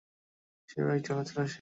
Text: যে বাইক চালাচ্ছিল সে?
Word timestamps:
যে 0.69 0.79
বাইক 0.85 1.01
চালাচ্ছিল 1.05 1.37
সে? 1.37 1.49